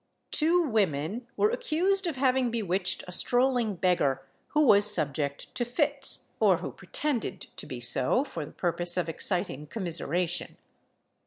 [0.31, 6.33] Two women were accused of having bewitched a strolling beggar who was subject to fits,
[6.39, 10.57] or who pretended to be so, for the purpose of exciting commiseration.